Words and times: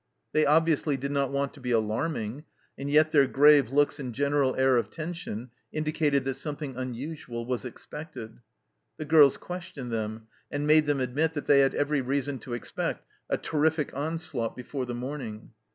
They 0.33 0.47
obviously 0.47 0.97
did 0.97 1.11
not 1.11 1.29
want 1.29 1.53
to 1.53 1.59
be 1.59 1.69
alarming, 1.69 2.45
and 2.75 2.89
yet 2.89 3.11
their 3.11 3.27
grave 3.27 3.69
looks 3.71 3.99
and 3.99 4.15
general 4.15 4.55
air 4.55 4.77
of 4.77 4.89
tension 4.89 5.51
indicated 5.71 6.25
that 6.25 6.33
something 6.33 6.75
unusual 6.75 7.45
was 7.45 7.65
expected. 7.65 8.39
The 8.97 9.05
girls 9.05 9.37
questioned 9.37 9.91
them, 9.91 10.25
and 10.49 10.65
made 10.65 10.85
them 10.87 11.01
admit 11.01 11.33
that 11.33 11.45
they 11.45 11.59
had 11.59 11.75
every 11.75 12.01
reason 12.01 12.39
to 12.39 12.55
expect 12.55 13.05
a 13.29 13.37
terrific 13.37 13.93
onslaught 13.95 14.55
before 14.57 14.87
the 14.87 14.95
morning. 14.95 15.51